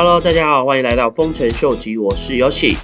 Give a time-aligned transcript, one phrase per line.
[0.00, 2.78] Hello，大家好，欢迎来到丰臣秀吉，我是 Yoshi。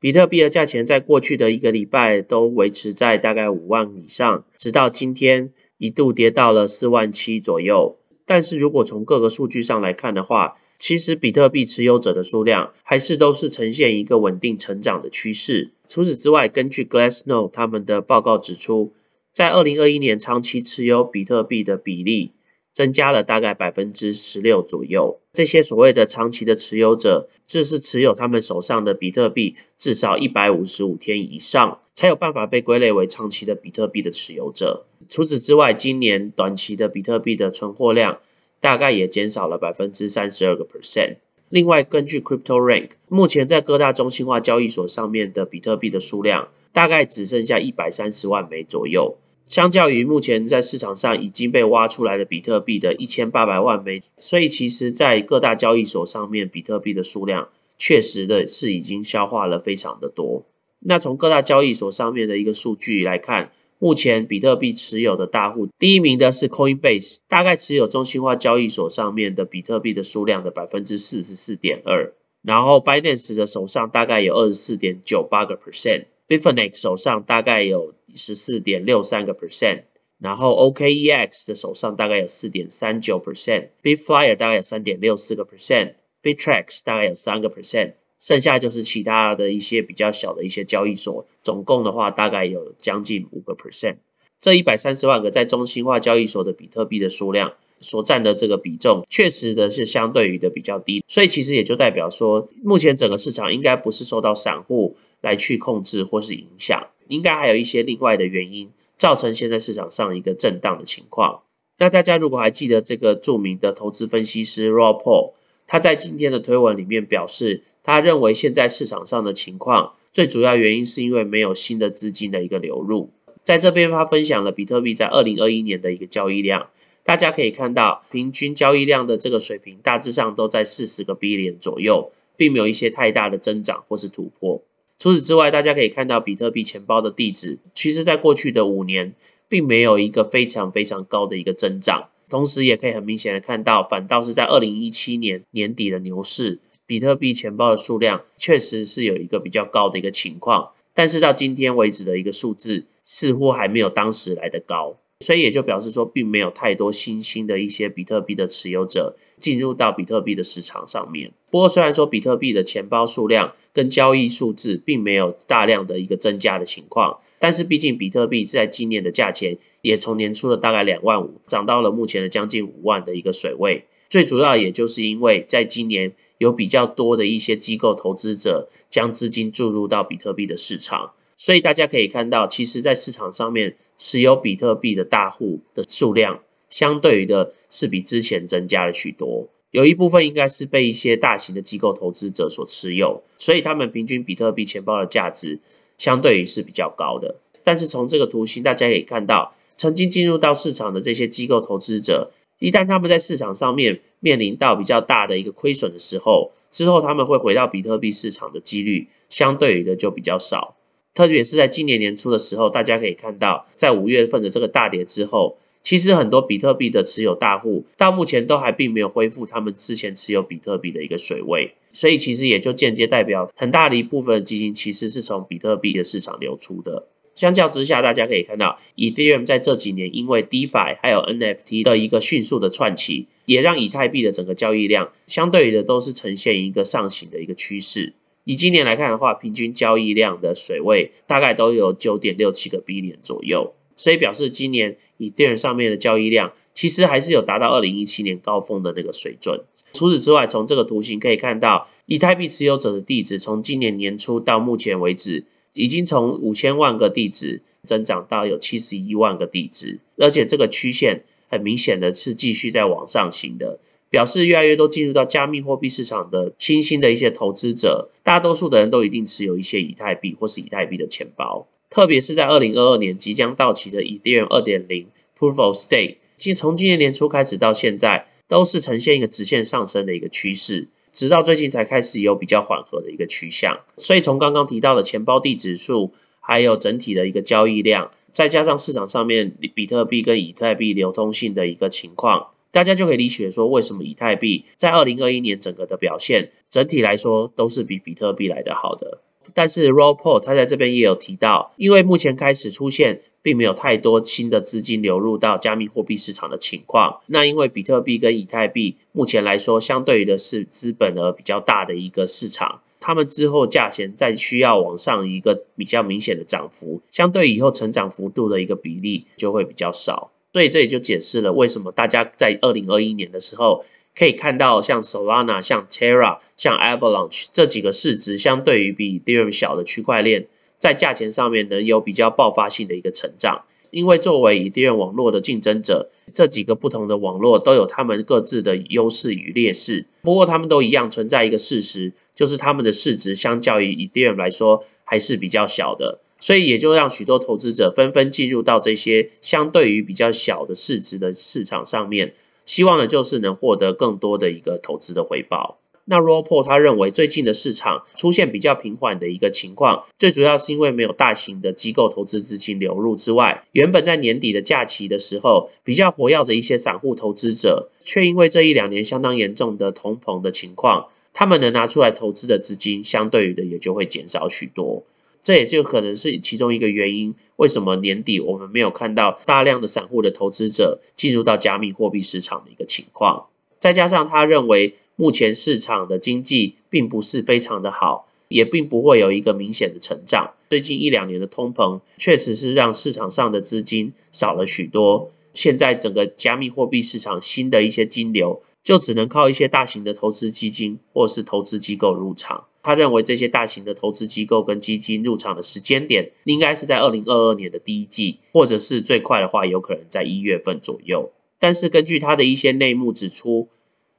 [0.00, 7.98] 比特币的价钱在过去的一个礼拜都维持在大概五万以上，直到今天一度跌到了四万七左右。
[8.24, 15.72] 但是如果从各个数据上来看的话，其实比特币持有者的数量还是都是呈现一个稳定成长的趋势。
[15.86, 18.94] 除此之外，根据 Glassnode 他们的报告指出，
[19.34, 22.32] 在二零二一年长期持有比特币的比例。
[22.72, 25.20] 增加了大概百分之十六左右。
[25.32, 34.84] 这些所谓的长期的持有者，这是持有他们手上的比特币至少一百五十五天以上，才有办法被归类为长期的比特币的持有者。
[35.08, 38.20] 除此之外，今年短期的比特币的存货量
[38.60, 41.16] 大概也减少了百分之三十二个 percent。
[41.48, 49.18] 另外，根据 Crypto Rank，目前在各大中心化交易所上面的比特币的数量大概只剩下一百三十万枚左右。
[49.48, 60.44] 相较于目前在市场上已经被挖出来的比特币的一千八百万枚，所以其实，在各大交易所上面，比特币的数量确实的是已经消化了非常的多。
[60.78, 76.04] 那从各大交易所上面的一个数据来看，目前比特币持有的大户，第一名的是 Coinbase，大概持有中心化交易所上面的比特币的数量的百分之四十四点二，然后 Binance 的手上大概有二十四点九八个 percent
[76.38, 77.94] Bifinex 手上大概有。
[78.14, 79.84] 十四点六三个 percent，
[80.18, 93.96] 然后 OKEX 的手上大概有四点三九 percent，Bitflyer 大概有三点六四个 percent，Bittrex 大概有三个 percent，剩下就是其他的一些比较小的一些交易所，总共的话大概有将近五个 percent。
[94.38, 106.88] 这一百三十万个在中心化交易所的比特币的数量所占的这个比重，确实的是相对于的比较低，所以其实也就代表说，目前整个市场应该不是受到散户来去控制或是影响。
[107.08, 111.42] 应该还有一些另外的原因，造成现在市场上一个震荡的情况。
[111.78, 115.32] 那大家如果还记得这个著名的投资分析师 Rob Paul，
[115.66, 123.10] 他在今天的推文里面表示，他认为现在市场上的情况最主要原因是因为没有新的资金的一个流入。
[123.42, 126.68] 在这边他分享了比特币在二零二一年的一个交易量，
[127.04, 134.62] 大家可以看到平均交易量的这个水平大致上都在四十个 B 点左右，并没有一些太大的增长或是突破。
[134.98, 139.14] 除此之外，大家可以看到比特币钱包的地址，其实在过去的五年，
[139.48, 142.10] 并没有一个非常非常高的一个增长。
[142.30, 150.70] 同时，也可以很明显的看到，反倒是在二零一七年年底的牛市，比特币钱包的数量确实是有一个比较高的一个情况。
[150.94, 154.96] 但是到今天为止的一个数字，似乎还没有当时来的高。
[155.22, 161.32] 所以也就表示说，并没有太多新兴的一些比特币的持有者进入到比特币的市场上面。
[161.50, 173.84] 不过，虽然说比特币的钱包数量跟交易数字并没有大量的一个增加的情况，但是毕竟比特币在今年的价钱也从年初的大概两万五涨到了目前的将近五万的一个水位。
[174.10, 181.12] 最主要也就是因为在今年有比较多的一些机构投资者将资金注入到比特币的市场。
[181.36, 189.48] 所以大家可以看到，其实，在市场上面持有比特币的大户的数量，相对于的是比之前增加了许多。
[189.70, 195.60] 有一部分应该是被一些大型的机构投资者所持有，所以他们平均比特币钱包的价值
[195.96, 197.36] 相对于是比较高的。
[197.64, 210.76] 但是从这个图形，大家可以看到，曾经进入到市场的这些机构投资者，一旦他们在市场上面面临到比较大的一个亏损的时候，之后他们会回到比特币市场的几率，相对于的就比较少。
[211.14, 227.06] 特别是在今年年初的时候，大家可以看到，在五月份的这个大跌之后，其实很多比特币的持有大户到目前都还并没有恢复他们之前持有比特币的一个水位，所以其实也就间接代表很大的一部分基金其实是从比特币的市场流出的。
[227.34, 238.12] 相较之下，大家可以看到，Ethereum 在这几年因为 DeFi 还有 NFT 的一个迅速的串起，也让以太币的整个交易量相对于的都是呈现一个上行的一个趋势。
[238.44, 249.62] 以今年来看的话，平均交易量的水位大概都有九点六七个 B 点左右，所以表示今年以电上面的交易量其实还是有达到二零一七年高峰的那个水准。
[249.92, 255.44] 除此之外，从这个图形可以看到，以太币持有者的地址从今年年初到目前为止，
[255.74, 263.78] 已经从五千万个地址增长到有七十一万个地址，而且这个曲线很明显的是继续在往上行的。
[264.12, 271.66] 表示越来越多进入到加密货币市场的新兴的一些投资者，大多数的人都一定持有一些以太币或是以太币的钱包。
[271.88, 275.06] 特别是在二零二二年即将到期的 Ethereum 二点零
[275.38, 283.80] Proof of Stake，今从今年年初开始到现在，都是呈现一个直线上升的一个趋势，直到最近才开始有比较缓和的一个趋向。
[283.96, 292.48] 所以从刚刚提到的钱包地指数，还有整体的一个交易量，再加上市场上面比特币跟以太币流通性的一个情况。
[292.72, 299.20] 大家就可以理解说，为什么以太币在二零二一年整个的表现，整体来说都是比比特币来的好的。
[299.54, 307.20] 但是 r o p o r 他在这边也有提到，因为目前开始出现并没有太多新的资金流入到加密货币市场的情况。
[307.26, 320.30] 那因为比特币跟以太币目前来说，相对于的是资本额比较大的一个市场，他们之后价钱再需要往上一个比较明显的涨幅，相对以后成长幅度的一个比例就会比较少。
[320.52, 323.84] 所以这也就解释了为什么大家在二零二一年的时候
[324.14, 330.46] 可以看到像 Solana、像 Terra、像 Avalanche 这几个市值相对于比 Ethereum 小的区块链，
[330.78, 333.64] 在价钱上面能有比较爆发性的一个成长。
[333.90, 340.06] 因为作为 Ethereum 网络的竞争者，这几个不同的网络都有他们各自的优势与劣势。
[340.22, 346.20] 不过他们都一样存在一个事实，就是他们的市值相较于 Ethereum 来说还是比较小的。
[346.42, 352.34] 所以也就让许多投资者纷纷进入到这些相对于比较小的市值的市场上面，
[352.66, 355.78] 希望呢就是能获得更多的一个投资的回报。
[356.04, 375.04] 那 r o p o 他认为最近的市场出现比较平缓的一个情况，最主要是因为没有大型的机构投资资金流入之外，原本在年底的假期的时候比较活跃的一些散户投资者，却因为这一两年相当严重的通膨的情况，他们能拿出来投资的资金相对于的也就会减少许多。
[375.42, 383.46] 这也就可能是其中一个原因，为什么年底我们没有看到大量的散户的投资者进入到加密货币市场的一个情况。
[383.80, 390.54] 再加上他认为目前市场的经济并不是非常的好，也并不会有一个明显的成长。
[390.70, 402.64] 最近一两年的通膨确实是让市场上的资金少了许多，现在整个加密货币市场新的一些金流就只能靠一些大型的投资基金或是投资机构入场。
[402.82, 411.30] 他认为这些大型的投资机构跟基金入场的时间点，应该是在二零二二年的第一季，或者是最快的话，有可能在一月份左右。
[411.60, 413.68] 但是根据他的一些内幕指出，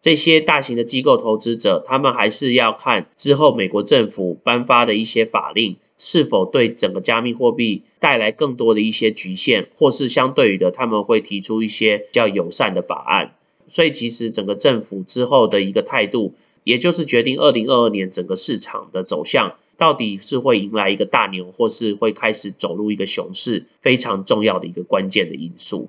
[0.00, 13.36] 这些大型的机构投资者，他们还是要看之后美国政府颁发的一些法令，是否对整个加密货币带来更多的一些局限，或是相对于的，他们会提出一些较友善的法案。
[13.68, 16.34] 所以其实整个政府之后的一个态度。
[16.68, 25.88] 也就是决定二零二二年整个市场的走向，到底是会迎来一个大牛，或是会开始走入一个熊市，非常重要的一个关键的因素。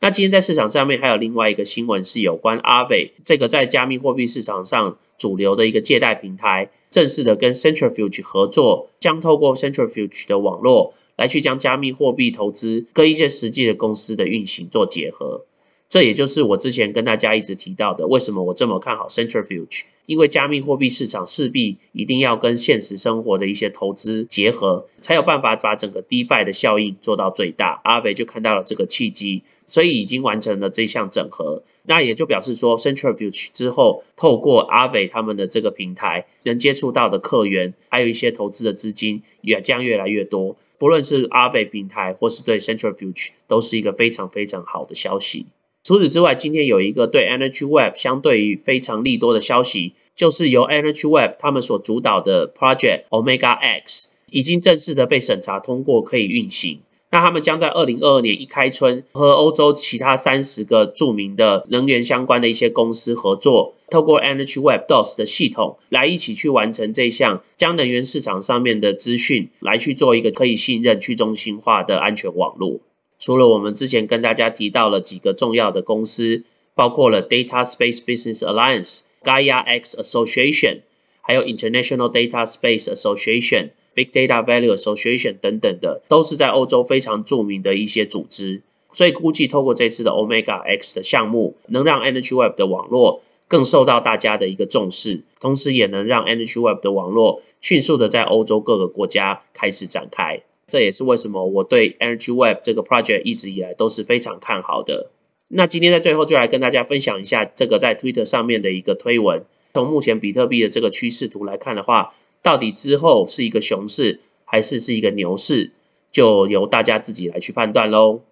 [0.00, 15.44] 那今天在市场上面还有另外一个新闻，是有关阿伟这个在加密货币市场上主流的一个借贷平台，正式的跟 Centrifuge 合作，将透过 Centrifuge 的网络来去将加密货币投资跟一些实际的公司的运行做结合。
[15.88, 19.82] 这也就是我之前跟大家一直提到的，为什么我这么看好 Centrifuge？
[20.06, 27.80] 因为加密货币市场势必一定要跟现实生活的一些投资结合，才有办法把整个 DeFi 的效应做到最大。
[27.84, 31.62] 阿伟就看到了这个契机，所以已经完成了这项整合。
[31.88, 40.56] 那也就表示说，Centrifuge 之后，透过阿伟他们的这个平台，能接触到的客源，还有一些投资的资金，也将越来越多。
[40.78, 45.46] 不论是阿伟平台，或是对 Centrifuge，都是一个非常非常好的消息。
[45.86, 56.80] 除此之外，今天有一个对 Energy Web 相对于非常利多的消息，就是由 Energy Web 他们所主导的 Project Omega X 已经正式的被审查通过，可以运行。
[57.12, 72.80] 那他们将在二零二二年一开春，和欧洲其他三十个著名的能源相关的一些公司合作，透过 Energy Web DOS 的系统来一起去完成这项将能源市场上面的资讯来去做一个可以信任、去中心化的安全网络。
[73.18, 76.44] 除了我们之前跟大家提到了几个重要的公司，
[76.74, 80.80] 包括了 Data Space Business Alliance、Gaia X Association，
[81.22, 88.62] 还有 International Data Space Association、Big Data Value Association 等等的，都是在欧洲非常著名的一些组织。
[88.92, 100.42] 所以估计透过这次的 Omega X 的项目，能让 Energy Web 的网络更受到大家的一个重视，同时也能让 Energy Web 的网络迅速的在欧洲各个国家开始展开。
[100.66, 105.10] 这也是为什么我对 Energy Web 这个 project 一直以来都是非常看好的。
[105.48, 109.44] 那今天在最后就来跟大家分享一下这个在 Twitter 上面的一个推文。
[109.74, 115.70] 从目前比特币的这个趋势图来看的话，到底之后是一个熊市还是是一个牛市，
[116.10, 118.22] 就由大家自己来去判断喽。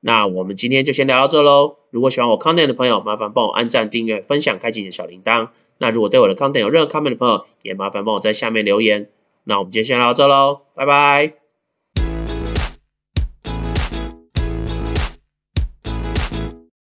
[0.00, 1.76] 那我们今天就先聊到这喽。
[1.90, 5.50] 如果喜欢我 content 的朋友，麻烦帮我按赞、订阅、分享、开启你的小铃铛。
[5.78, 9.08] 那如果对我的 content 有任何 comment 的朋友，也麻烦帮我在下面留言。
[9.44, 11.43] 那我们今天先聊到这喽，拜拜。